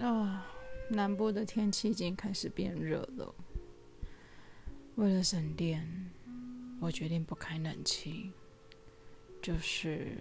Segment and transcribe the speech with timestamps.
[0.00, 0.46] 啊，
[0.88, 3.34] 南部的天气已经开始变热了。
[4.94, 6.10] 为了省电，
[6.80, 8.32] 我决定不开冷气，
[9.42, 10.16] 就是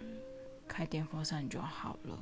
[0.67, 2.19] 开电风扇就好了。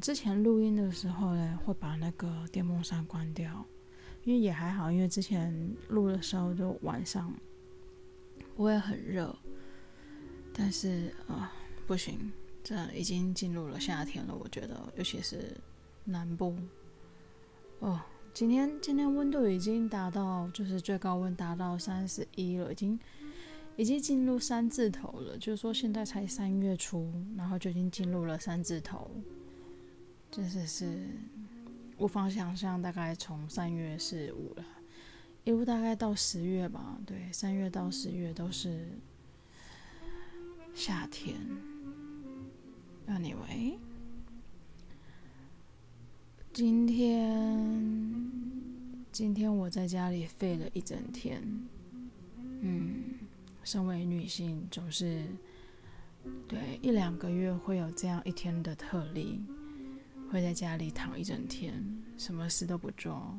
[0.00, 3.64] 之前录音的时候呢，会把那个电风扇关掉，
[4.24, 7.32] 因为也还好，因为之前录的时候就晚上
[8.56, 9.34] 不会很热。
[10.52, 11.52] 但是啊，
[11.86, 12.32] 不行，
[12.64, 15.56] 这已经进入了夏天了，我觉得，尤其是。
[16.04, 16.56] 南部
[17.80, 18.00] 哦，
[18.32, 22.98] 今天今天温度已经达到，就是最高温达到三十一了，已经
[23.76, 25.38] 已经进入三字头了。
[25.38, 29.10] 就是说现在才三月初，然后就已经进入了三字头，
[30.30, 31.06] 真是是
[31.98, 32.80] 无法想象。
[32.80, 34.64] 大概从三月四五了，
[35.44, 38.86] 一路大概到十月吧，对，三月到十月都是
[40.74, 41.36] 夏天。
[43.08, 43.78] Anyway。
[46.52, 48.28] 今天，
[49.12, 51.40] 今天我在家里废了一整天。
[52.60, 53.04] 嗯，
[53.62, 55.24] 身为女性，总是
[56.48, 59.40] 对一两个月会有这样一天的特例，
[60.28, 61.72] 会在家里躺一整天，
[62.18, 63.32] 什么事都不做，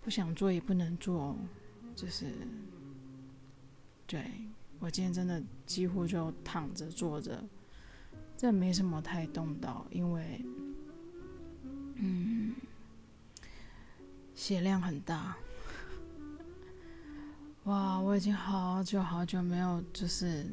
[0.00, 1.36] 不想做也不能做，
[1.96, 2.32] 就是，
[4.06, 4.24] 对，
[4.78, 7.42] 我今天真的几乎就躺着坐着，
[8.36, 10.40] 这没什么太动到，因为。
[12.00, 12.54] 嗯，
[14.36, 15.36] 血量很大，
[17.64, 17.98] 哇！
[17.98, 20.46] 我已经好久好久没有就是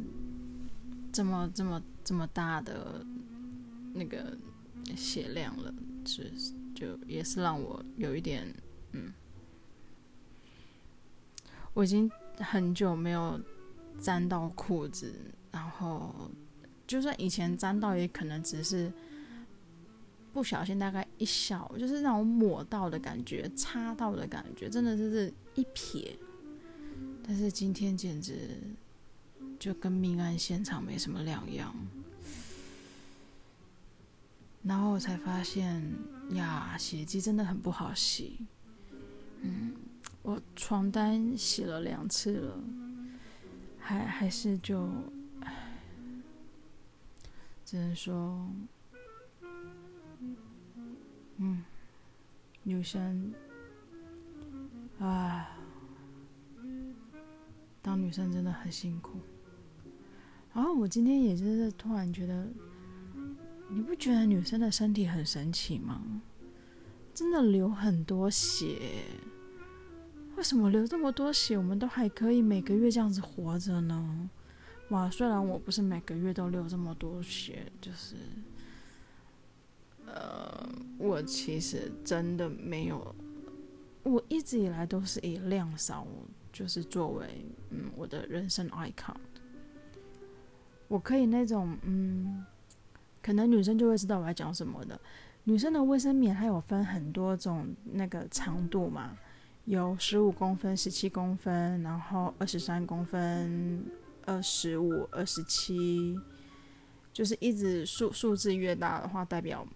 [1.14, 3.06] 这么这么这么大的
[3.94, 4.36] 那个
[4.96, 5.72] 血量了，
[6.04, 6.24] 就
[6.74, 8.52] 就也是让我有一点
[8.94, 9.14] 嗯，
[11.76, 13.40] 我已经很久没有
[14.02, 15.14] 沾到裤子，
[15.52, 16.32] 然后
[16.88, 18.92] 就算以前沾到，也可能只是。
[20.36, 26.14] 不小心，大概一小，就是那种抹到的感觉，擦到的感觉，真的就是一撇。
[27.26, 28.60] 但是今天简直
[29.58, 31.74] 就跟命案现场没什么两样。
[34.62, 35.82] 然后我才发现
[36.32, 38.38] 呀，洗衣机真的很不好洗。
[39.40, 39.72] 嗯，
[40.22, 42.60] 我床单洗了两次了，
[43.80, 44.90] 还还是就，
[47.66, 48.50] 只能说。
[51.38, 51.64] 嗯，
[52.64, 53.34] 女生
[55.00, 55.58] 啊，
[57.82, 59.20] 当女生真的很辛苦。
[60.54, 62.48] 然后我今天也就是突然觉得，
[63.70, 66.02] 你不觉得女生的身体很神奇吗？
[67.14, 69.04] 真的流很多血，
[70.38, 74.30] 为什么流这么多血，我们都还可以每个月这样子活着呢？
[74.90, 78.16] 哇，虽然我不是每个月都流这么多血，就是。
[80.16, 83.16] 呃，我其实真的没有，
[84.04, 86.08] 我一直以来都是以量少
[86.54, 89.16] 就是作为嗯我的人生 icon。
[90.88, 92.46] 我可以那种嗯，
[93.22, 94.98] 可能女生就会知道我要讲什么的。
[95.44, 99.18] 女生的卫生棉它有分很多种那个长度嘛，
[99.66, 103.84] 有十五公分、十七公分，然后二十三公分、
[104.26, 106.18] 二十五、二十七，
[107.12, 109.68] 就是一直数数字越大的话，代表。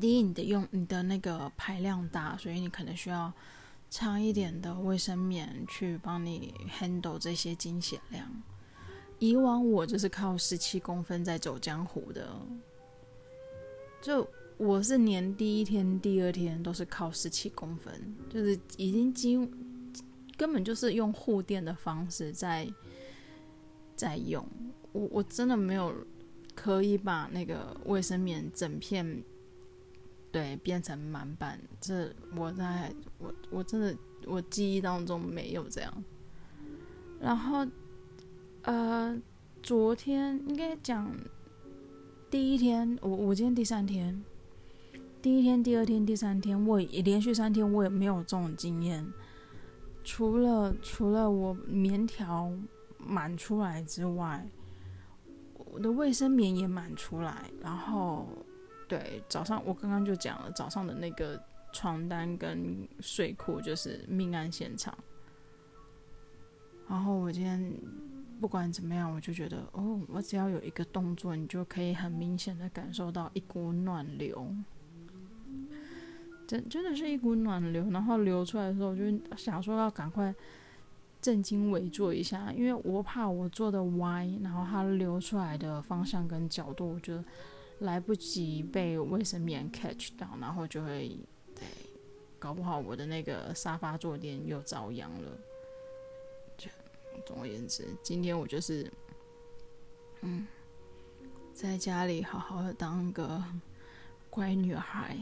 [0.00, 3.32] 第一，你的用你的那个排量大，所以你可能需要
[3.88, 8.28] 长一点的卫生棉去帮你 handle 这些经血量。
[9.20, 12.28] 以往我就是靠十七公分在走江湖的，
[14.02, 19.38] 就我是连第一天、第二天都是靠十七公分，就是已经几
[20.36, 22.68] 根本就是用护垫的方式在
[23.94, 24.44] 在用。
[24.90, 25.94] 我我真的没有
[26.54, 29.22] 可以把那个卫生棉整片。
[30.34, 33.96] 对，变成满版，这我在我我真的
[34.26, 36.04] 我记忆当中没有这样。
[37.20, 37.64] 然后，
[38.62, 39.16] 呃，
[39.62, 41.08] 昨天应该讲
[42.28, 44.24] 第一天，我我今天第三天，
[45.22, 49.06] 第一天、第二天、第三天，我也连续三天我也没有这种经验。
[50.02, 52.50] 除了除了我棉条
[52.98, 54.44] 满出来之外，
[55.70, 58.26] 我的卫生棉也满出来，然后。
[58.94, 61.42] 对，早上我刚刚就讲了，早上的那个
[61.72, 64.96] 床单跟睡裤就是命案现场。
[66.88, 67.74] 然后我今天
[68.40, 74.46] 不管怎么样，我就觉得哦，我只要有一个动作，你就可以很明显的感受到一股暖流，
[76.46, 77.90] 真真的是一股暖流。
[77.90, 79.02] 然后流出来的时候，我就
[79.36, 80.32] 想说要赶快
[81.20, 87.24] 正襟危坐一下，因为我怕我坐的歪，然后它流出来的方向跟角度，我觉得。
[87.80, 91.18] 来不及被卫生棉 catch 到，然后就会
[91.54, 91.64] 对，
[92.38, 95.38] 搞不好我的那个沙发坐垫又遭殃了。
[96.56, 96.70] 就
[97.26, 98.90] 总而言之，今天我就是，
[100.22, 100.46] 嗯，
[101.52, 103.42] 在家里好好的当个
[104.30, 105.18] 乖女孩，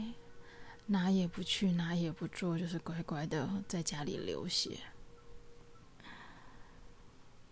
[0.85, 4.77] 哪也不去，哪也不做，就是乖乖的在家里流血。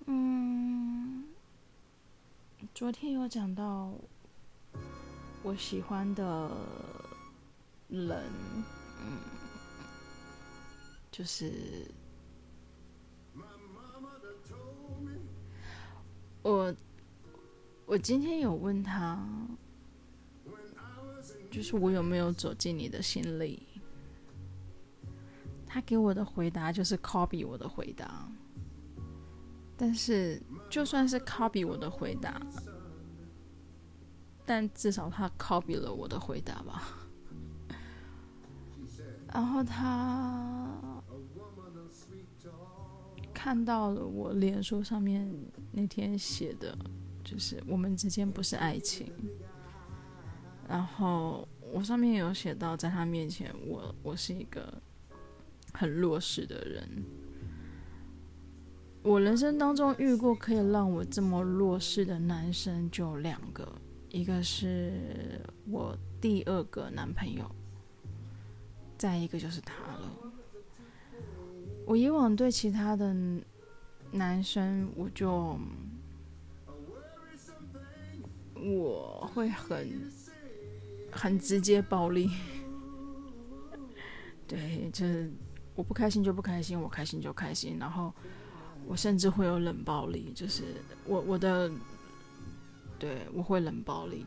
[0.05, 1.25] 嗯，
[2.73, 3.93] 昨天有讲到
[5.43, 6.49] 我喜欢的
[7.89, 8.23] 人，
[9.03, 9.17] 嗯，
[11.11, 11.85] 就是
[16.43, 16.73] 我，
[17.85, 19.19] 我今天有问他，
[21.49, 23.67] 就是我有没有走进你的心里？
[25.65, 28.27] 他给我的回答就是 copy 我的回答。
[29.75, 30.39] 但是，
[30.69, 32.39] 就算是 copy 我的回答，
[34.45, 36.97] 但至少他 copy 了我的回答吧。
[39.33, 40.67] 然后他
[43.33, 45.33] 看到了我脸书上面
[45.71, 46.77] 那天写的，
[47.23, 49.11] 就是我们之间不是爱情。
[50.67, 54.81] 然后我上面有写到，在他面前，我我是一个
[55.73, 57.03] 很弱势的人。
[59.03, 63.67] 我人生当中遇过可以让我这么弱势的男生就两个，
[64.11, 67.49] 一个是我第二个男朋友，
[68.97, 70.11] 再一个就是他了。
[71.85, 73.15] 我以往对其他的
[74.11, 75.57] 男生，我就
[78.55, 80.11] 我会很
[81.11, 82.29] 很直接暴力，
[84.45, 85.31] 对，就是
[85.73, 88.13] 我不开心就不开心，我开心就开心，然后。
[88.87, 90.63] 我甚至会有冷暴力，就是
[91.05, 91.71] 我我的，
[93.01, 94.23] 对，我会冷暴力。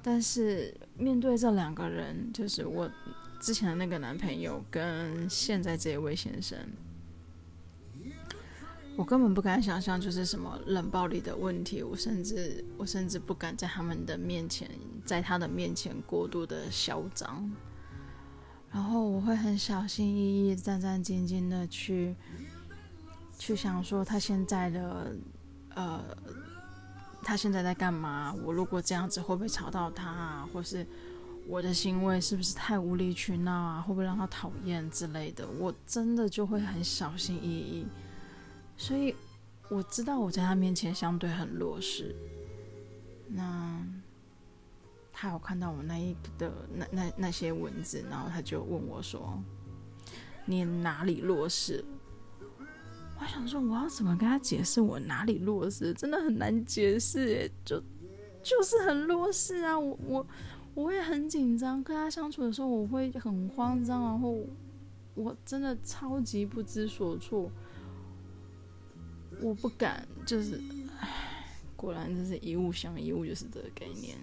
[0.00, 2.88] 但是面对这两个人，就是我
[3.40, 6.56] 之前的那个男朋友跟现在这位先生，
[8.94, 11.82] 我根本不敢想象就是什么冷暴力的问题。
[11.82, 14.70] 我甚至我甚至不敢在他们的面前，
[15.04, 17.50] 在他的面前过度的嚣张。
[18.70, 22.14] 然后我会很小心翼翼、战战兢兢的去。
[23.40, 25.14] 去想说他现在的，
[25.76, 26.04] 呃，
[27.28, 28.34] 他现在在干嘛？
[28.42, 30.48] 我如果这样子会不会吵到他啊？
[30.50, 30.86] 或是
[31.46, 33.82] 我的行为是不是太无理取闹啊？
[33.82, 35.46] 会不会让他讨厌之类的？
[35.46, 37.86] 我真的就会很小心翼翼。
[38.78, 39.14] 所以
[39.68, 42.16] 我知道我在他面前相对很弱势。
[43.26, 43.78] 那
[45.12, 49.38] 他有看到我那一的那那那些文字，然后他就问我说
[50.46, 51.84] ：“你哪里弱势？”
[53.20, 55.92] 我想说，我要怎么跟他解释我哪里弱势？
[55.94, 57.82] 真的很难解释，就
[58.42, 59.78] 就是很弱势啊！
[59.78, 60.26] 我我
[60.74, 64.46] 我也很紧张，跟他相处的时候，我会很慌张，然后
[65.14, 67.50] 我真的超级不知所措，
[69.40, 70.60] 我不敢，就是，
[71.00, 71.44] 唉，
[71.74, 74.16] 果然就是一物降一物，就是这个概念，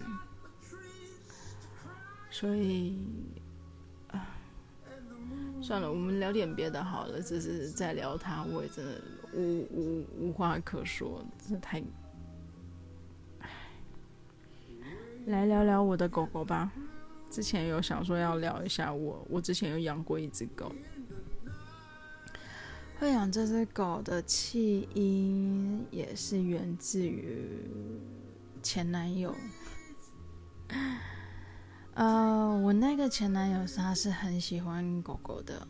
[2.30, 2.98] 所以。
[5.62, 7.20] 算了，我们聊点别的好了。
[7.20, 9.00] 只是在聊他，我也真的
[9.32, 11.82] 无无无话可说，真的太……
[15.26, 16.70] 来聊聊我的狗狗吧。
[17.28, 20.72] 之前有想说要聊一下我，我之前有养过一只狗。
[22.98, 27.50] 会养这只狗的起因也是源自于
[28.62, 29.34] 前男友。
[31.96, 35.66] 呃，我那个前男友他是很喜欢狗狗的，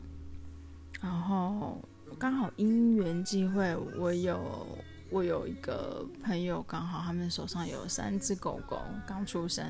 [1.01, 1.79] 然后
[2.19, 4.67] 刚好因缘际会，我有
[5.09, 9.65] 我有一个朋友，刚好他们手上有三只狗狗刚出生，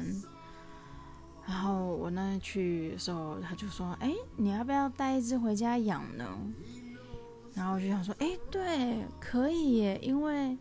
[1.46, 6.26] 然后我那去的时候，他就说：“哎，你要不要带一只回家养呢？”
[7.52, 10.56] 然后我就想说：“哎，对，可以耶，因为。”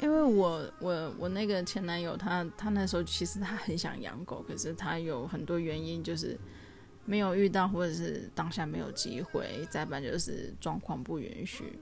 [0.00, 6.38] 因为我我我那个前男友他他那时候其实他很想养狗，可是他有很多原因就是
[7.04, 11.78] 没有遇到，或者是当下没有机会，再不然就是状况不允许。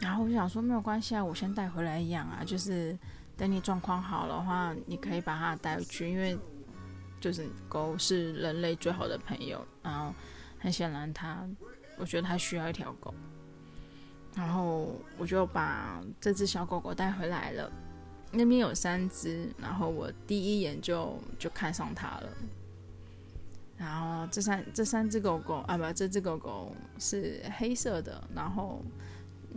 [0.00, 2.96] 然后我想说没有关系啊，我先带回来养啊，就是
[3.36, 6.38] 等你状况好的话，你可以把它带回去，因为
[7.20, 9.66] 就是狗是人类最好的朋友。
[9.82, 10.14] 然后
[10.58, 11.44] 很显然他，
[11.96, 13.12] 我觉得他需要一条狗。
[14.34, 17.70] 然后我就把这只小狗狗带回来了，
[18.30, 22.28] 那边有三只，然后我第一眼就就看上它了。
[23.76, 28.82] 然后这三这三只狗狗啊，不，这只狗狗是黑色的，然后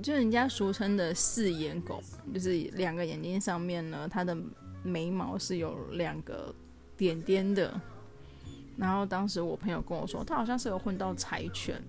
[0.04, 2.02] 就人家俗称的四眼狗，
[2.34, 4.36] 就是两个眼睛上面呢，它的
[4.84, 6.54] 眉毛是有两个
[6.98, 7.80] 点点的。
[8.78, 11.82] 然后当时我朋友跟我说，他好像是有混到柴犬。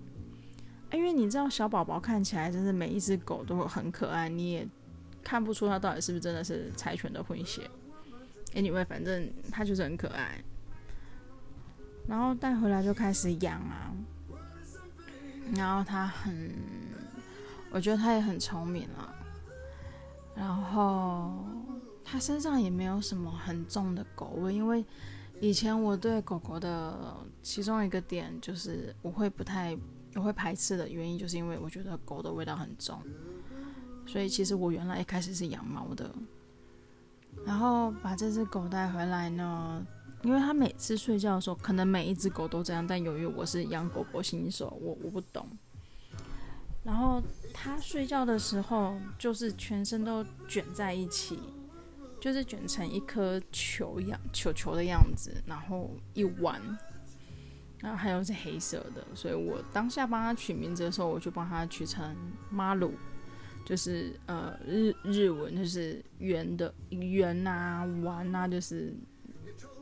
[0.97, 4.67] 因为你知道小宝宝看起来真是每一只狗都很可爱，你也
[5.23, 7.69] 看不出它到底是不是真的是柴犬的混血。
[8.55, 10.43] Anyway，反正它就是很可爱。
[12.07, 13.93] 然后带回来就开始养啊，
[15.55, 16.51] 然后它很，
[17.69, 19.13] 我觉得它也很聪明啊。
[20.33, 21.45] 然后
[22.03, 24.83] 它身上也没有什么很重的狗味，因为
[25.39, 29.77] 以前我对狗狗的其中一个点就是我会不太。
[30.17, 32.99] 我会排斥的原因，就是因为我觉得狗的味道很重，
[34.07, 36.11] 所以其实我原来一开始是养猫的，
[37.45, 39.85] 然后把这只狗带回来呢，
[40.23, 45.47] 因为它每次睡觉的时候，可能每一只狗都这样，但由于我是养狗狗新手，我我不懂，
[46.83, 47.21] 然后
[47.53, 51.39] 它睡觉的时候，就是全身都卷在一起，
[52.19, 56.59] 就是卷成一颗球一样球球的样子，然后一弯。
[57.79, 62.15] 然后还有是黑色的，所以我当下帮他取名字的时候，我就帮他取成
[62.49, 62.93] 马鲁，
[63.63, 68.95] 就是呃日日文就是圆的圆啊弯啊，就是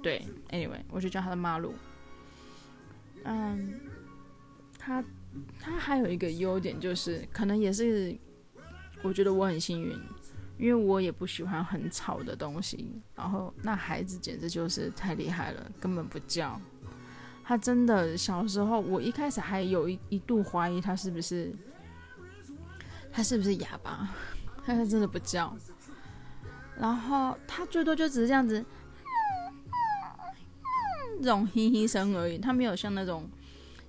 [0.04, 1.74] 对，anyway 我就叫他的马鲁。
[3.24, 3.80] 嗯，
[4.78, 5.04] 他
[5.60, 8.16] 他还有一个优点就是，可能也是
[9.02, 9.98] 我觉得我很幸运，
[10.60, 16.60] 因为我也不喜欢很吵的东西，然后那孩子简直就是太厉害了，根本不叫。
[17.48, 21.54] 他真的小时候，我一开始还有一一度怀疑他是不是，
[23.12, 24.10] 他是不是哑巴，
[24.66, 25.56] 他真的不叫。
[26.78, 28.66] 然后他最多就只是这样子，
[31.20, 32.38] 这种嘿嘿声而已。
[32.40, 33.30] 他没有像那种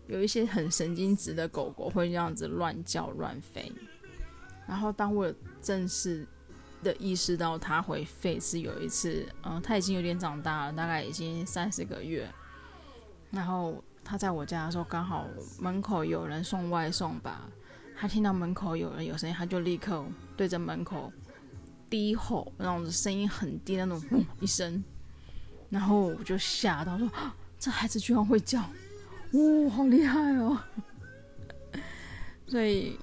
[0.07, 3.73] 有一些很神经质的狗狗会这样子乱叫乱吠。
[4.69, 5.33] 然后当我
[5.63, 6.27] 正式
[6.83, 12.31] 的意识到他会吠是有一次，嗯，他已经有点长大了，大概已经三四个月。
[13.37, 15.29] 然后他在我家的时候，刚好
[15.61, 17.47] 门口有人送外送吧。
[17.95, 20.03] 他听到门口有人有声音，他就立刻
[20.37, 21.13] 对着门口
[21.91, 24.83] 低吼，那种声音很低那种，砰一声。
[25.69, 27.11] 然后我就吓到说
[27.59, 28.69] ：“这孩子居然会叫，哇、
[29.33, 30.59] 哦，好厉害哦！”
[32.49, 32.99] 所以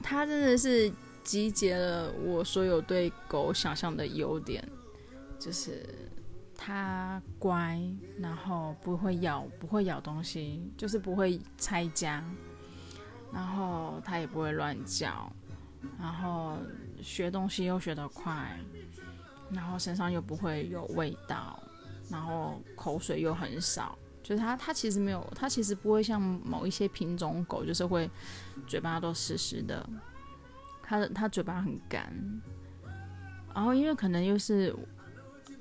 [0.00, 0.92] 他真的是
[1.24, 4.64] 集结了我所有对狗想象的优点，
[5.40, 5.84] 就是。
[6.70, 7.80] 它乖，
[8.16, 12.24] 然后不会咬，不会咬东西，就是不会拆家。
[13.32, 15.32] 然后它也不会乱叫，
[15.98, 16.58] 然后
[17.02, 18.56] 学东西又学得快，
[19.50, 21.60] 然后身上又不会有味道，
[22.08, 23.98] 然后口水又很少。
[24.22, 28.08] 就是它，它其实没有，它其实不会像某一些品种狗，就是会
[28.68, 29.84] 嘴巴都湿湿的。
[30.84, 32.12] 它的它嘴巴很干，
[33.52, 34.72] 然后因为可能又是。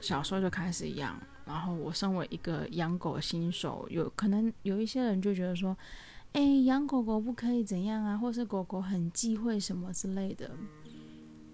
[0.01, 5.75] 小时候就开始养，然后我身为一个养狗新手，有可能有一些人就觉得说，
[6.33, 10.51] 哎，养狗狗不可以怎样啊，或是狗狗很忌讳什么之类的。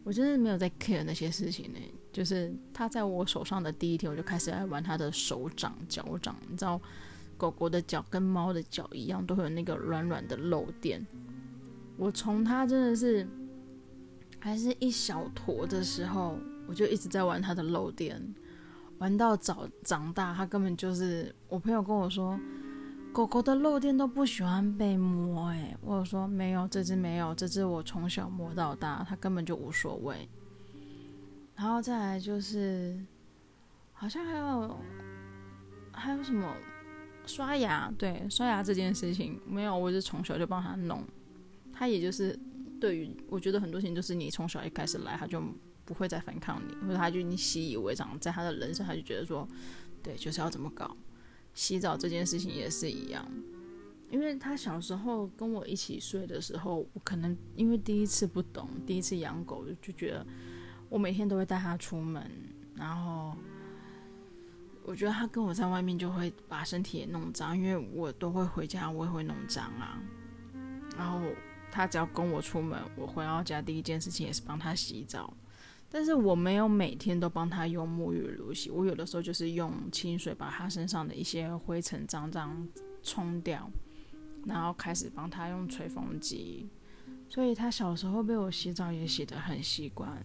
[0.03, 1.79] 我真的没有在 care 那些事情呢。
[2.13, 6.35] 就是它在我手上的第一天，我就开始来玩它的手掌、脚掌。
[6.47, 6.79] 你知道，
[7.37, 11.05] 狗狗的脚跟猫的脚一样，都会有那个软软的肉垫。
[11.97, 13.27] 我从它真的是
[14.39, 16.37] 还是一小坨的时候。
[16.67, 18.21] 我就一直在玩它的漏电，
[18.97, 22.39] 玩到长长大，它根本就是我朋友跟我说，
[23.13, 25.49] 狗狗的漏电都不喜欢被摸。
[25.49, 30.27] 哎，我说没有，这只没有，这只我从小摸到大，它根本就无所谓。
[31.55, 32.99] 然后再来就是，
[33.93, 34.77] 好像还有
[35.91, 36.55] 还有什么
[37.25, 41.03] 刷牙，对，刷牙这件事情没有，我是从小就帮它弄。
[41.71, 42.37] 它也就是
[42.81, 45.43] 对于我觉得很多事情，就是你从小一开始来，它就。
[45.85, 49.47] 不会再反抗你，或者他就你习以为常，在他的人生，他就觉得说，
[50.03, 50.95] 对，就是要这么搞。
[51.53, 53.25] 洗澡这件事情也是一样，
[54.09, 60.25] 因为他小时候跟我一起睡的时候，我可能因为第一次不懂，第一次养狗，就觉得
[60.89, 62.29] 我每天都会带他出门，
[62.75, 63.37] 然后
[64.83, 69.97] 我觉得他跟我在外面就会把身体也弄脏，因为我都会回家，我也会弄脏啊。
[70.97, 71.21] 然后
[71.71, 75.33] 他只要跟我出门，我回到家第一件事情也是帮他洗澡。
[75.95, 82.67] 但是我没有每天都帮他用沐浴露洗，我有的时候就是用清水把他身上的一些灰尘脏脏
[83.01, 83.71] 冲掉，
[84.45, 86.69] 然后开始帮他用吹风机。
[87.29, 90.21] 所以他小时候被我洗澡也洗得很习惯，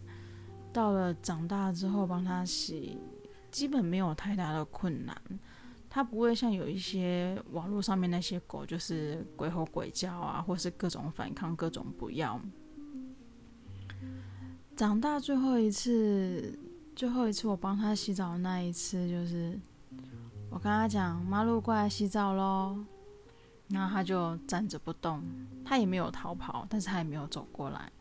[0.73, 2.99] 到了长大之后帮他洗，
[3.53, 5.17] 基本没有太大的困难。
[5.89, 12.41] 他不会像有一些网络上面那些狗，就是鬼吼鬼叫啊，或是各种反抗，各种不要。
[14.81, 16.59] 长大最后一次
[16.97, 19.61] 最后一次我帮他洗澡的那一次，就是
[20.49, 22.83] 我跟他讲：“马路过来洗澡喽。”
[23.69, 25.23] 然后他就站着不动，
[25.67, 27.93] 他也没有逃跑，但是他也没有走过来，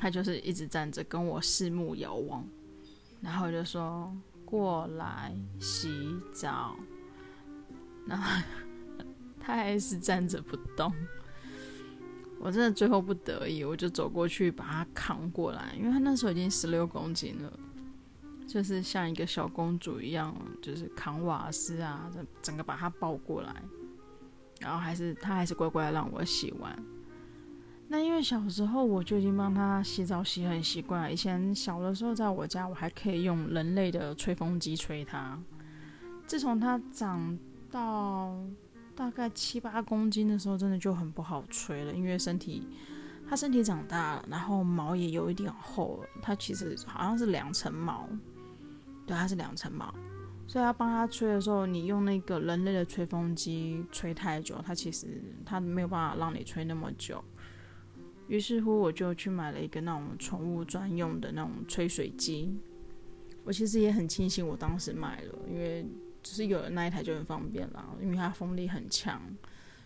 [0.00, 2.42] 他就是一直站着跟我四目遥望，
[3.20, 4.10] 然后就说
[4.46, 6.74] ：“过来洗澡。”
[8.08, 8.42] 然后
[9.38, 10.90] 他还是站着不动。
[12.40, 17.52] 我真的最后不得已，我就走过去把它扛过来，因为它那时候已经十六公斤了，
[18.46, 22.08] 就是像一个小公主一样，就是扛瓦斯啊，
[22.40, 23.54] 整个把它抱过来，
[24.60, 26.76] 然后还是他还是乖乖让我洗完。
[27.88, 35.36] 那因为小时候我就已经帮他洗澡洗很习惯，以前小的时候在我家我还可以用人类的吹风机吹他，
[36.26, 37.36] 自从他长
[37.70, 38.36] 到。
[38.98, 42.66] 大概七八公斤的时候，真的就很不好吹了，因为身体，
[43.28, 46.08] 它身体长大了，然后毛也有一点厚了。
[46.20, 48.08] 它其实好像是两层毛，
[49.06, 49.94] 对，它是两层毛，
[50.48, 55.06] 所以要帮它吹的时候，你用那个人类的吹风机吹太久，它其实
[55.46, 57.22] 它没有办法让你吹那么久。
[58.26, 62.52] 于是乎，我就去买了一个那种宠物专用的那种吹水机。
[63.44, 65.86] 我其实也很庆幸我当时买了，因为。
[66.22, 69.20] 只是有了那一台就很方便了，因为它风力很强，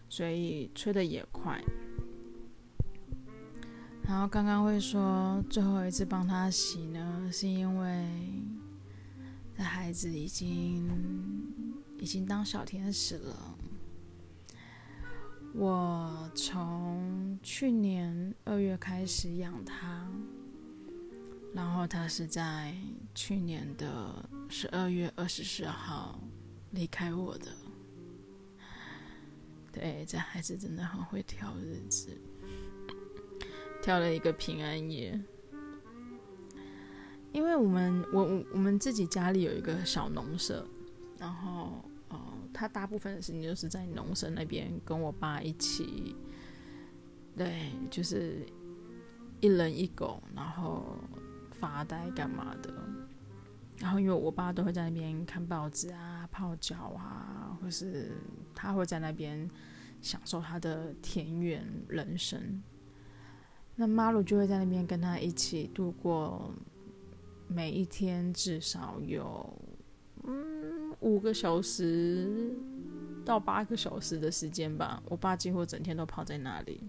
[0.08, 1.62] 所以吹的也快。
[4.04, 8.04] 然后刚刚会说最后一次帮他洗呢，是因为
[9.56, 10.90] 这孩子已经
[11.98, 13.56] 已经当小天使了。
[15.54, 20.10] 我从去年二月开始养他，
[21.54, 22.74] 然后他是在
[23.14, 26.18] 去年的十二月二十四号。
[26.74, 27.48] 离开我的，
[29.70, 32.18] 对，这孩子真的很会挑日子，
[33.82, 35.20] 挑了一个平安夜。
[37.30, 40.66] 因为我们我我们自己家里有一个小农舍，
[41.18, 42.18] 然后呃，
[42.54, 46.16] 他大部分的时间就是在农舍那边跟我爸一起，
[47.36, 48.46] 对，就是
[49.42, 50.96] 一人一狗，然后
[51.62, 52.74] 发呆干嘛的。
[53.78, 58.12] 然后因为我爸都会在那边看报纸啊、泡脚啊，或是
[58.52, 59.48] 他会在那边
[60.00, 62.60] 享受他的田园人生。
[63.76, 66.52] 那马鲁就会在那边跟他一起度过
[67.46, 69.56] 每一天，至少有
[70.24, 72.54] 嗯五个小时
[73.24, 75.02] 到八个小时的时间吧。
[75.06, 76.84] 我爸几乎整天都泡在那里。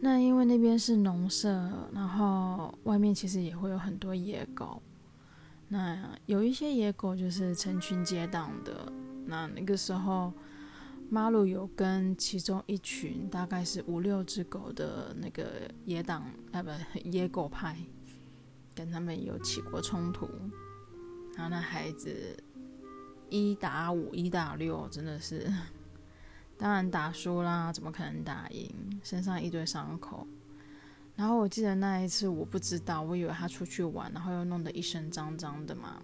[0.00, 1.50] 那因为那边是农舍，
[1.92, 4.80] 然后外面其实也会有很多野狗。
[5.68, 8.92] 那有一些野狗就是成群结党的。
[9.24, 10.32] 那那个时候，
[11.08, 16.70] 马鲁有跟其中一群大概是五六只狗的那个野党啊，不，
[17.02, 17.76] 野狗派，
[18.74, 20.28] 跟他们有起过冲突。
[21.34, 22.36] 然后那孩子
[23.28, 25.52] 一打五，一打六，真的是。
[26.58, 28.74] 当然打输啦，怎么可能打赢？
[29.02, 30.26] 身上一堆伤口。
[31.14, 36.00] 然后我记得那一次，我不知道，我以为他出去玩，然后又弄得一身脏脏的嘛。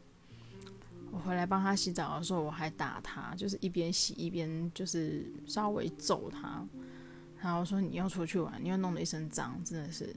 [1.11, 6.62] 我回来帮他洗澡的时候，我还打他，就是一边洗一边就是稍微揍他。
[7.41, 10.15] 然后说你又出去玩，你又弄得一身脏，真的是。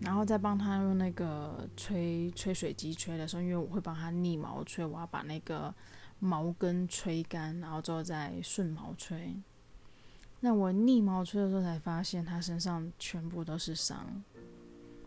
[0.00, 5.74] 然后再帮他用那个吹吹水机吹的时候，因为我会帮他逆毛吹，我要把那个。
[6.20, 9.34] 毛根吹干，然后之后再顺毛吹。
[10.38, 14.06] 那我逆毛吹的时候才发现，他身上全部都是伤，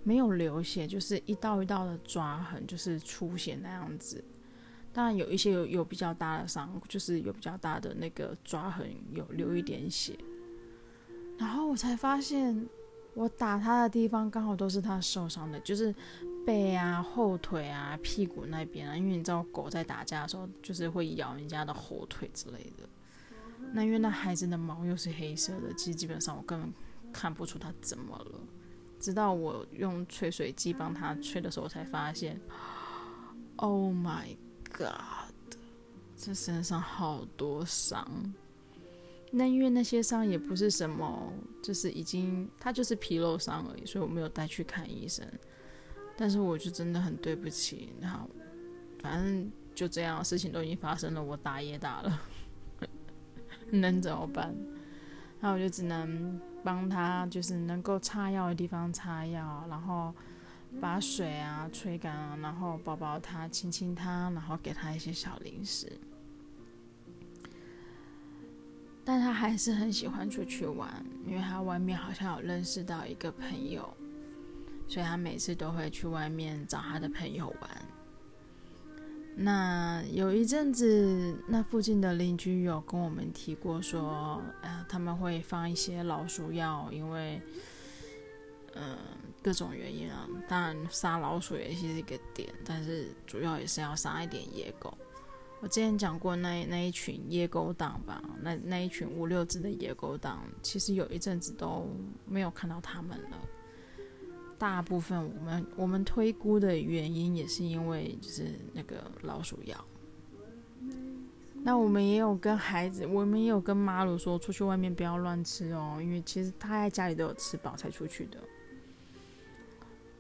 [0.03, 4.23] 没有流血，就是一道一道的抓痕，就是出血那样子。
[4.91, 10.15] 当然有一些有有比较大的伤，就是有比较大的那个抓痕，有流一点血。
[11.39, 12.67] 然后我才发现，
[13.13, 15.93] 我打他的地方刚好都是他受伤的，就是。
[16.45, 22.83] 背啊、后腿啊、屁股那边啊，因为你知道狗在打架的时候，就是会咬人家的后腿之类的。
[23.71, 26.69] 那因为那孩子的毛又是黑色的，其实基本上我根本
[27.13, 28.41] 看不出他怎么了。
[28.99, 32.37] 直到我用吹水机帮他吹的时候，我才发现
[33.55, 34.35] ，Oh my
[34.77, 35.33] God，
[36.17, 38.05] 这身上好多伤。
[39.35, 45.25] 那因为那些伤也不是什么，就是已经他就是皮肉伤而已，所以我没有带去看医生。
[46.15, 48.29] 但是我就真的很对不起，然后
[48.99, 52.21] 反正就这样，事情都已经发生了，我打也打了，
[53.71, 54.55] 能怎么办？
[55.39, 60.13] 那我就只能帮他，就是能够擦药的地方擦药，然后
[60.79, 65.91] 把水啊吹干啊，然后抱抱他，亲亲他，然后给他一些小零食。
[69.05, 73.91] 但他还是很喜欢出去玩，因为他外面好像有认识到一个朋友。
[74.85, 77.85] 所以他每次都会去外面找他的朋友玩。
[79.35, 87.41] 那有一阵子，那附近的邻居有跟我们提过说，呃，他们会放一些老鼠药，因为，
[88.75, 88.95] 嗯、
[89.41, 90.27] 各种原因啊。
[90.47, 94.95] 当然，杀老鼠也是一个点，但是主要也是要杀一点野狗。
[95.63, 101.87] 我之前讲过那那一群野狗党吧，那那一群五六只的野狗党，其实有一阵子都
[102.25, 103.37] 没有看到他们了。
[104.57, 109.85] 大部分我们我们推估的原因也是因为就是那个老鼠药。
[111.63, 118.37] 那我们也有跟孩子，我们也有跟妈鲁说，出去外面不要乱吃哦，因为其实他在家里都有吃饱才出去的。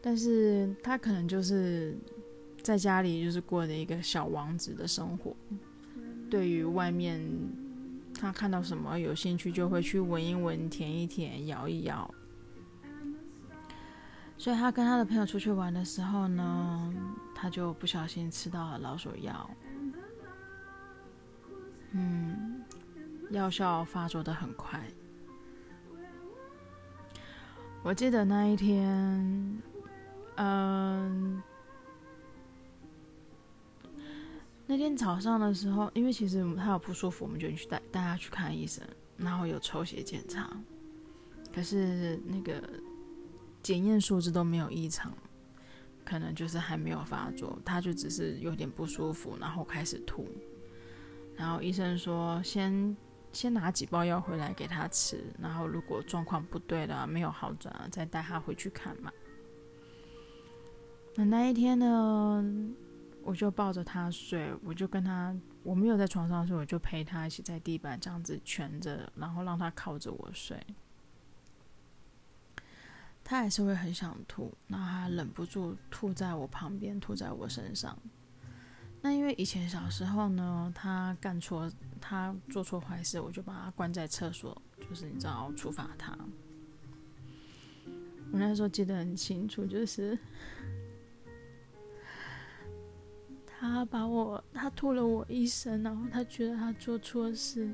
[0.01, 1.97] 但是他可能就是
[2.63, 5.35] 在家里就是过着一个小王子的生活，
[6.29, 7.21] 对于外面
[8.13, 12.09] 他看到什么有兴趣，就会去闻一闻、舔一舔、咬一咬。
[14.37, 16.93] 所以他跟他的朋友出去玩的时候呢，
[17.35, 19.49] 他就不小心吃到了老鼠药，
[21.91, 22.61] 嗯，
[23.29, 24.81] 药效发作得很快。
[27.83, 29.61] 我记得那一天，
[30.35, 31.41] 嗯，
[34.65, 38.83] 那天早上的时候，因为其实他有不舒服，我们就去带带他去看医生，
[39.17, 40.49] 然后有抽血检查，
[41.53, 42.61] 可是那个。
[43.61, 45.09] 检验数值都没有异常，
[46.03, 50.27] 可能就是还没有发作，他就只是有点不舒服，然后开始吐，
[51.37, 52.93] 然后医生说先
[53.31, 59.09] 先拿几包药回来给他吃，然后如果状况不对了，没有好转，再带他回去看嘛。
[61.15, 62.43] 那那一天呢，
[63.23, 70.61] 我就抱着他睡，我就跟他，我没有在床上睡，我就陪他一起在地板这样子蜷着，然后让他靠着我睡。
[73.23, 77.97] 他还是会很想吐，那他忍不住吐在我旁边，吐在我身上。
[79.01, 86.17] 那因为以前小时候呢，他干错，他做错坏事，我就把他关在厕所，就是你知道处罚他。
[88.31, 90.17] 我那时候记得很清楚，就是
[93.71, 97.73] 他把我，他吐了我一身，然后他觉得他做错事，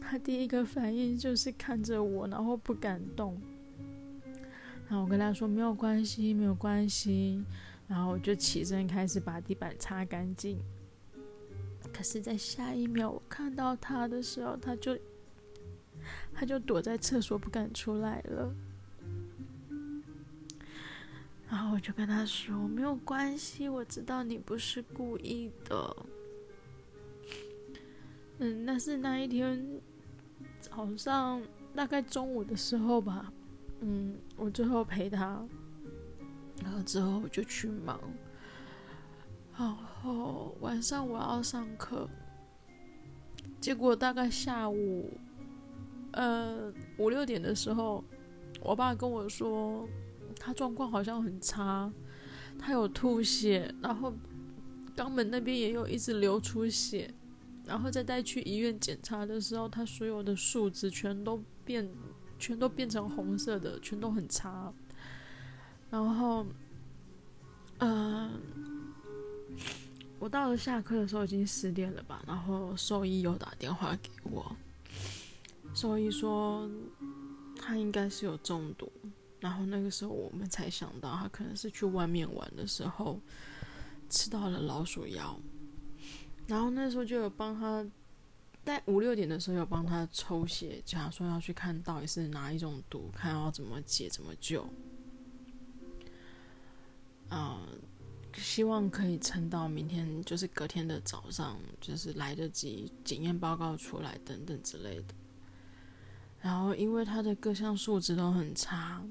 [0.00, 3.40] 他第一个反应就是看着我，然后不敢动。
[4.86, 7.42] 然后我跟他说没有关系，没有关系。
[7.86, 10.58] 然后我就起身开始把地板擦干净。
[11.92, 14.98] 可是，在下一秒我看到他的时候，他就
[16.32, 18.54] 他就躲在厕所不敢出来了。
[21.50, 25.96] 然后我就跟他说没有关系，我知道你不是故意的。
[28.38, 29.80] 嗯，那是那一天
[30.60, 31.40] 早上
[31.74, 33.32] 大概中午的时候吧。
[33.80, 35.46] 嗯，我最后陪他，
[36.62, 38.00] 然后之后我就去忙，
[39.56, 42.08] 然后晚上我要上课，
[43.60, 45.10] 结果大概下午，
[46.12, 48.02] 呃五六点的时候，
[48.60, 49.86] 我爸跟我说
[50.38, 51.92] 他状况好像很差，
[52.58, 54.12] 他有吐血，然后
[54.96, 57.12] 肛门那边也有一直流出血，
[57.64, 61.88] 然后再带去医院检查的时候，他所有的数值全都变。
[62.36, 64.70] 全都变成红色的，全都很差。
[65.88, 66.44] 然后，
[67.78, 68.28] 嗯、
[70.18, 72.22] 我到了下课的时候已经十点了吧。
[72.26, 74.54] 然后兽医又打电话给我，
[75.74, 76.68] 兽医说
[77.56, 78.92] 他应该是有中毒。
[79.44, 83.20] 然后那个时候我们才想到，他可能是去外面玩的时候
[84.08, 85.38] 吃到了老鼠药。
[86.46, 87.86] 然后那时候就有帮他。
[88.64, 94.66] 在五六点的时候，有帮他抽血，假如说要去看到底是哪一种毒，看要怎么解、怎么救。
[97.28, 97.60] 啊、
[98.32, 105.14] 希望可以撑到明天，就是隔天的早上，就是来得及检验报告出来等等之类的。
[106.40, 109.04] 然后，因为他的各项数值都很差，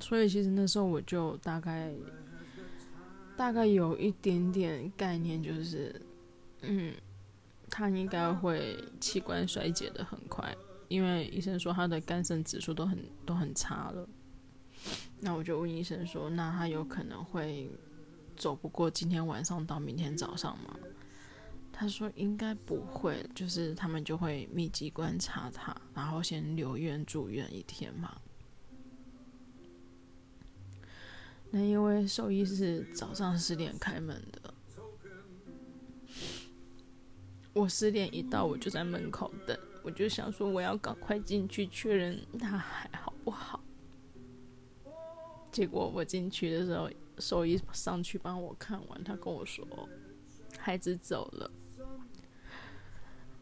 [0.00, 1.92] 所以其实那时候我就大概
[3.36, 6.00] 大概有一点点概念，就是
[6.62, 6.94] 嗯。
[7.70, 10.54] 他应该会器官衰竭的很快，
[10.86, 14.08] 因为医生说他的肝肾指数都很都很差了。
[15.18, 17.68] 那我就问医生说：“那他有可能会
[18.36, 20.76] 走不过今天晚上到明天早上吗？”
[21.72, 28.14] 他说：“应该不会，就是他们就会密集观察他，然后先留院住院一天嘛。”
[31.54, 34.52] 那因为兽医是早上十点开门的。
[37.52, 43.62] 我十点一到，我就在门口等，我就想说我要赶快进去确认他还好不好。
[45.52, 46.90] 结果我进去的时候，
[47.20, 49.64] 兽医上去帮我看完，他跟我说
[50.58, 51.48] 孩子走了。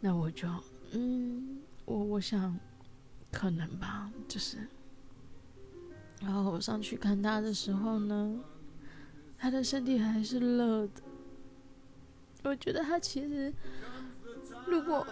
[0.01, 0.47] 那我就
[0.91, 2.61] 嗯，我我想
[3.31, 4.69] 可能吧，就是。
[6.23, 8.41] 然后我上去看他的时候呢，
[9.37, 11.03] 他的身体还是热的。
[12.45, 13.53] 我觉得他其实，
[14.67, 15.07] 如果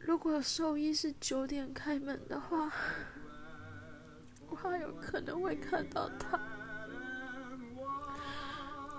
[0.00, 2.70] 如果兽医是九点开门的话，
[4.50, 6.40] 我还有可能会看到他。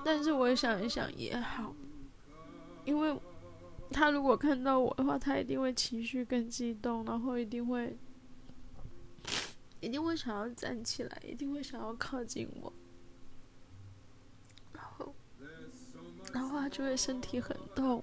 [0.05, 1.73] 但是我想一想也好，
[2.85, 3.19] 因为
[3.91, 7.97] 他如果看到我的话，他一定会情绪更激动，然后一定会
[9.83, 12.71] 一定会想要站起来，一定会想要靠近我。
[14.71, 15.13] 然后
[16.31, 18.01] 然后他就会身体很痛，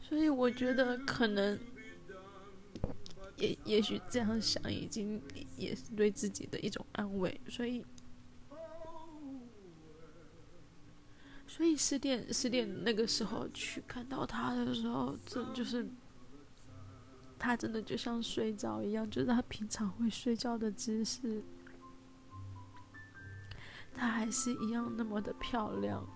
[0.00, 1.56] 所以我觉得可能
[3.36, 5.22] 也也许这样想已经
[5.56, 7.84] 也是对自己的一种安慰，所以
[11.46, 15.88] 所以十点十点那个时候去看到他的时候，这就是
[17.44, 21.42] 他真的就像睡着一样，就是他平常会睡觉的姿势。
[23.92, 26.06] 他还是一样那么的漂亮，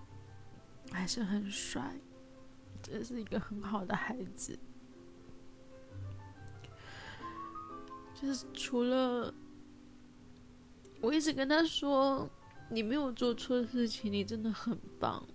[0.92, 1.98] 还是很帅，
[2.80, 4.56] 这是一个很好的孩子。
[8.14, 9.34] 就是除了，
[11.00, 12.30] 我一直跟他说，
[12.70, 15.26] 你没有做错事情，你真的很棒。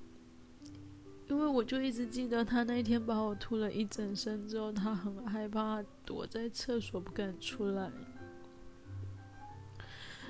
[1.31, 7.89] 因为我就一直记得他那一天把我吐了一整身之后，他很害怕，躲在厕所不敢出来。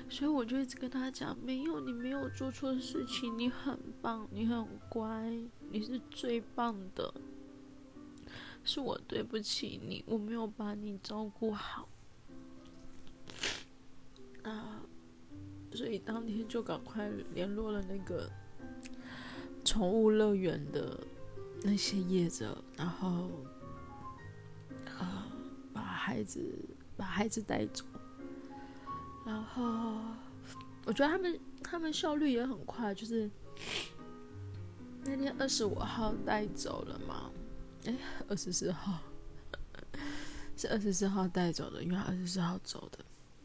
[0.08, 5.28] 所以我就一直跟他讲，没有，你没有做错事情，你很棒，你很乖，
[5.70, 7.12] 你是最棒的。
[8.62, 11.88] 是我对不起你，我没有把你照顾好。
[14.44, 14.82] 啊，
[15.72, 18.30] 所以当天就赶快联络了那个
[19.64, 20.98] 宠物乐园的
[21.62, 23.30] 那些业者，然后
[24.98, 25.26] 啊，
[25.72, 26.40] 把孩子
[26.96, 27.84] 把孩子带走。
[29.24, 30.00] 然后，
[30.84, 33.30] 我觉得他们他们效率也很快，就是
[35.04, 37.30] 那天二十五号带走了嘛，
[37.86, 37.96] 哎，
[38.28, 38.98] 二十四号
[40.58, 42.98] 是二十四号带走的，因为二十四号走的，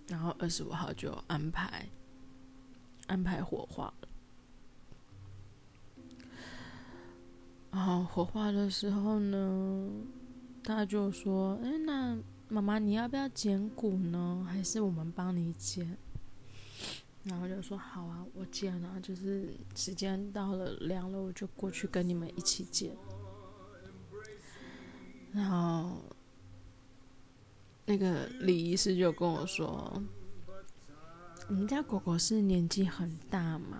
[0.07, 1.87] 然后二十五号就安排
[3.05, 4.06] 安排火化了。
[7.77, 9.87] 然后火化的时候呢，
[10.63, 12.17] 他就说：“哎，那。”
[12.49, 14.47] 妈妈，你要不要捡骨呢？
[14.49, 15.97] 还是我们帮你捡？
[17.23, 22.95] 然后就说好啊，我捡啊，就是时间到了，凉了，我就过去跟你们一起捡。
[25.33, 25.97] 然后
[27.85, 30.01] 那个李医师就跟我说
[31.49, 33.77] ：“你们家狗狗是年纪很大吗？”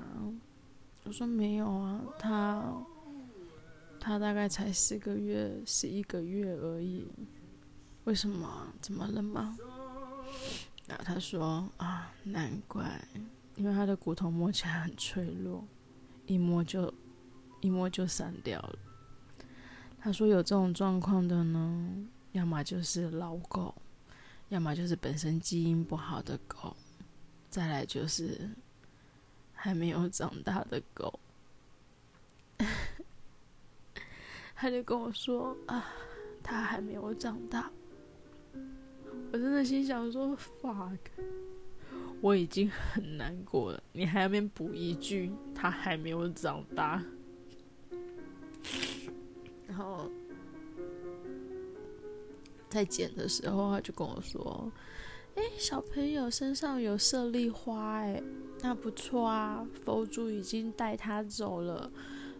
[1.05, 2.75] 我说：“没有啊，它
[3.99, 7.07] 他大概才四个月、十一个月而已。”
[8.05, 8.73] 为什么？
[8.81, 9.57] 怎么了吗？
[10.87, 13.05] 然后他说啊，难怪，
[13.55, 15.67] 因为他的骨头摸起来很脆弱，
[16.25, 16.93] 一摸就
[17.59, 18.79] 一摸就散掉了。
[19.99, 23.75] 他说有这种状况的呢，要么就是老狗，
[24.47, 26.77] 要么就是本身基因不好的狗，
[27.49, 28.49] 再来就是
[29.53, 31.19] 还没有长大的狗。
[34.59, 35.85] 他就跟我说啊，
[36.41, 37.71] 他还没有长大。
[39.31, 40.97] 我真的心想说：“fuck，
[42.21, 47.03] 我已经很难过了，你还要面补一句，他还没有长大。”
[49.67, 50.09] 然后
[52.67, 54.71] 在捡的时候，他就跟我说
[55.35, 58.19] ：“哎，小朋友身上有舍利花，哎，
[58.61, 61.91] 那不错啊，佛祖已经带他走了，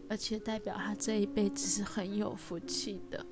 [0.10, 3.26] 而且代表他这一辈子是很有福气的。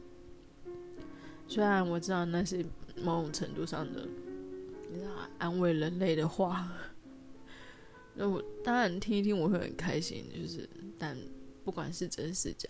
[1.47, 2.65] 虽然我知道那是。”
[3.03, 4.07] 某种程度上的，
[4.89, 6.71] 你知道，安慰人类的话，
[8.13, 10.23] 那我当然听一听，我会很开心。
[10.33, 11.17] 就是，但
[11.65, 12.69] 不管是真是假，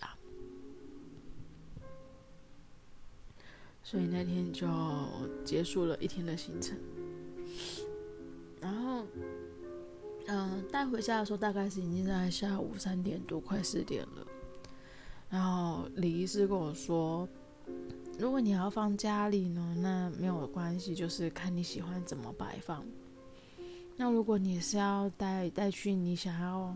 [3.84, 4.66] 所以那天就
[5.44, 6.76] 结束了一天的行程。
[8.60, 9.06] 然后，
[10.28, 14.26] 嗯、带回家的时候大概是已经在下午三点多，快四点了。
[15.28, 17.28] 然后李医师跟我说。
[18.18, 22.82] 如果你要放家里呢，那没有关系，就是看你喜欢怎么摆放。
[23.94, 26.74] 那如果你是要带带去你想要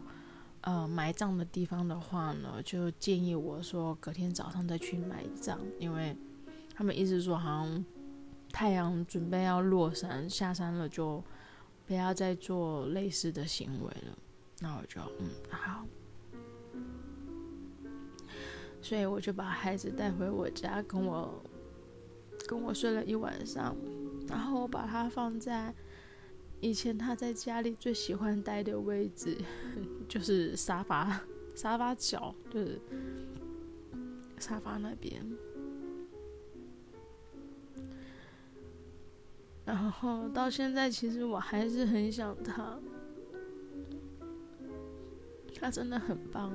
[0.61, 6.15] 呃埋葬的地方的话呢，就建议我说隔天早上再去埋葬，因为
[6.75, 7.85] 他们意思说好像
[8.53, 11.25] 太阳准备要落山下山了，就
[11.91, 14.17] 不要再做类似的行为了。
[14.61, 15.85] 那我就嗯好，
[18.81, 21.43] 所以我就把孩子带回我家，跟我
[22.47, 23.77] 跟我睡了一晚上，
[24.29, 25.75] 然后我把他放在
[26.61, 29.37] 以前他在家里最喜欢待的位置，
[30.09, 31.21] 就是沙发
[31.57, 32.81] 沙发角，就是
[34.39, 35.27] 沙发那边。
[39.71, 42.77] 然后到现在，其实我还是很想他。
[45.55, 46.53] 他真的很棒，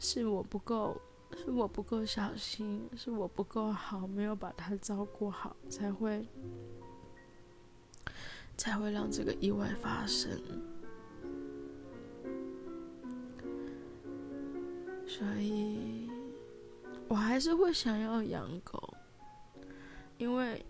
[0.00, 1.00] 是我不够，
[1.36, 6.26] 是我不够小心，是我不够好，没有把他照顾好，才会
[8.56, 10.30] 才会让这个意外发生。
[15.06, 16.10] 所以，
[17.06, 18.92] 我还是会想要养狗，
[20.18, 20.60] 因为。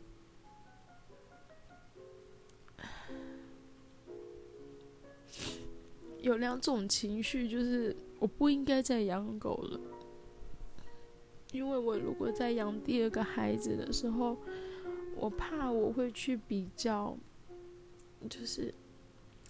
[6.22, 9.80] 有两种情绪，就是我不应该再养狗了，
[11.52, 14.36] 因为我如果再养第二个孩子的时候，
[15.16, 17.16] 我怕我会去比较，
[18.28, 18.74] 就是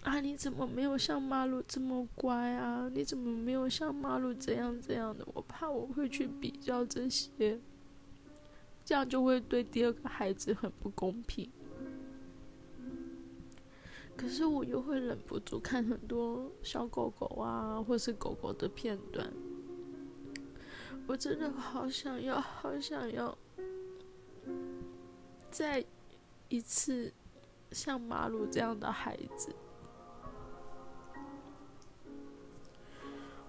[0.02, 2.88] 啊，你怎么没有像马路这么乖啊？
[2.94, 5.26] 你怎么没有像马路这样这样的？
[5.34, 7.60] 我怕我会去比较这些，
[8.84, 11.50] 这样就会对第二个孩子很不公平。
[14.20, 19.32] 可是我又会忍不住看很多小狗狗啊，或是狗狗的片段。
[21.06, 23.34] 我真的好想要，好想要，
[25.50, 25.82] 再
[26.50, 27.10] 一次
[27.72, 29.56] 像马鲁这样的孩子。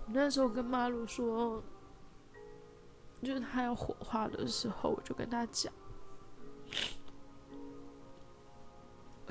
[0.06, 1.62] 我那时候跟马鲁说，
[3.22, 5.72] 就是他要火化的时候，我就跟他讲。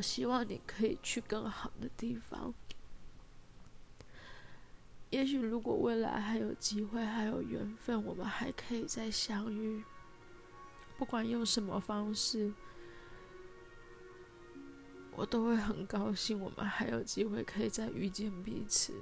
[0.00, 2.54] 我希望你可以去更好的地方。
[5.10, 9.84] 也许如果未来还有机会，还有缘分，我们还可以再相遇。
[10.96, 12.50] 不管用什么方式，
[15.12, 16.40] 我都会很高兴。
[16.40, 18.94] 我们还有机会可以再遇见彼此。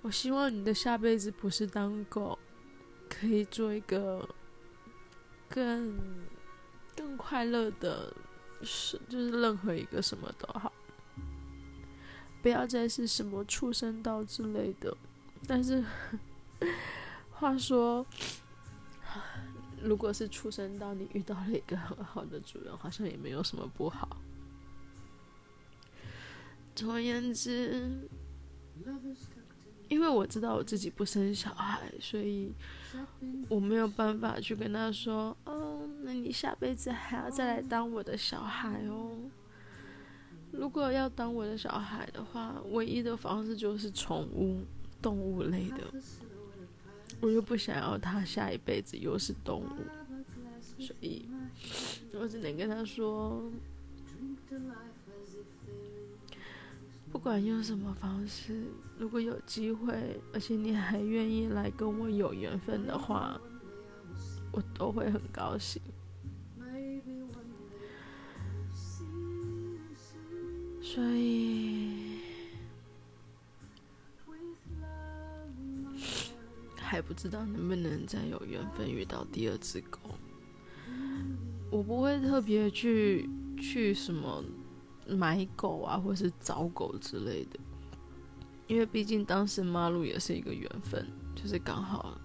[0.00, 2.36] 我希望你的下辈子不是当狗，
[3.08, 4.28] 可以做一个
[5.48, 5.96] 更
[6.96, 8.12] 更快乐的。
[8.64, 10.72] 是，就是任何一个什么都好，
[12.42, 14.96] 不要再是什么畜生道之类的。
[15.46, 15.84] 但是，
[17.30, 18.06] 话说，
[19.82, 24.16] 如果是畜生道，你遇到了一个很好的主人，好像也没有什么不好。
[26.74, 28.08] 总而言之。
[29.88, 32.50] 因为我知道我自己不生小孩，所以
[33.50, 35.61] 我没有办法去跟他说：“哦，
[36.12, 39.16] 那你下辈子还要再来当我的小孩哦。”
[40.52, 44.62] 如果要当我的小孩的话，唯一的方式就是宠物、
[45.00, 45.78] 动物类的。
[47.22, 49.68] 我又不想要他下一辈子又是动物，
[50.78, 51.26] 所以
[52.12, 53.50] 我只能跟他说。
[57.10, 58.64] 不管用什么方式，
[58.98, 63.38] 如果有机会，而且你还愿意来跟我有缘分的话，
[64.50, 65.80] 我都会很高兴。
[70.94, 72.18] 所以
[76.76, 79.98] 还不知道能不能再有缘分遇到第二只狗。
[81.70, 83.28] 我不会特别去
[83.58, 84.44] 去什么。
[85.04, 87.58] 买狗啊，或是找狗之类的，
[88.68, 92.16] 因为毕竟当时马路也是一个缘分，就是刚好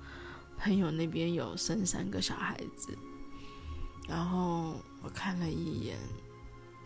[0.60, 2.96] 朋友那边有生三个小孩子，
[4.08, 5.98] 然后我看了一眼，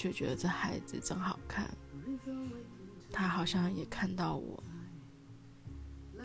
[0.01, 1.69] 就觉得这孩子真好看，
[3.11, 4.63] 他好像也看到我，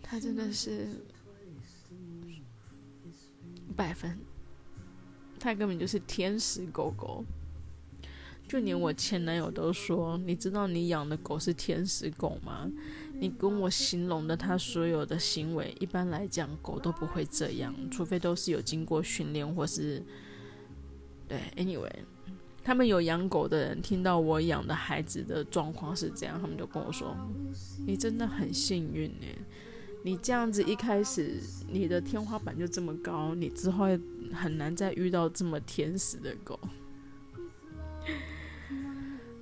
[0.00, 0.86] 他真的是
[3.76, 4.16] 百分。
[5.40, 7.24] 他根本就是天使狗狗，
[8.46, 12.70] 就连我前男友都说：“你知道你养的狗是天使狗吗？”
[13.20, 20.02] 你跟我形容的他所有的行为，一般来讲狗都不会这样，除非都是有经过训练或是……
[21.26, 21.92] 对，anyway，
[22.62, 27.16] 他们有养狗的人听到我养的孩子的状况是这样，他们就跟我说
[27.86, 29.36] ：“你真的很幸运耶。”
[30.04, 33.86] 你这样子一开始，你的天花板就这么高，你之后
[34.32, 36.58] 很难再遇到这么天使的狗。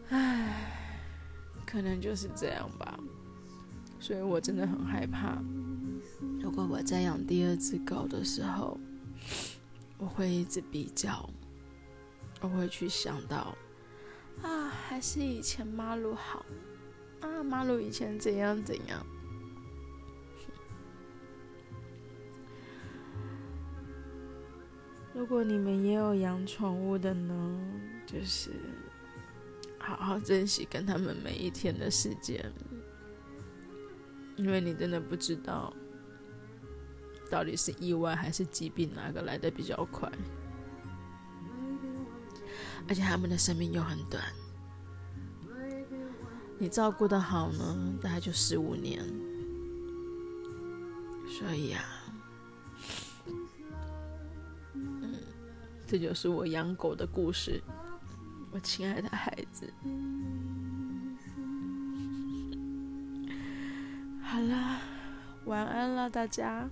[0.08, 0.72] 唉，
[1.66, 2.98] 可能就是这样吧。
[4.06, 5.42] 所以我真的很害怕，
[6.40, 8.78] 如果我在养第二只狗的时候，
[9.98, 11.28] 我会一直比较，
[12.40, 13.58] 我会去想到，
[14.42, 16.46] 啊，还是以前马鲁好，
[17.20, 19.04] 啊，马鲁以前怎样怎样。
[25.12, 27.60] 如果你们也有养宠物的呢，
[28.06, 28.52] 就是
[29.78, 32.52] 好好珍惜跟他们每一天的时间，
[34.36, 35.72] 因为你真的不知道。
[37.28, 40.08] 到底是意外还是疾病，哪个来的比较快？
[42.88, 44.22] 而且他们的生命又很短，
[46.56, 49.04] 你照顾得好呢，大概就十五年。
[51.28, 51.82] 所以啊，
[54.74, 55.16] 嗯，
[55.84, 57.60] 这就是我养狗的故事，
[58.52, 59.68] 我亲爱的孩子。
[64.36, 64.80] 好啦，
[65.46, 66.68] 晚安了，大家。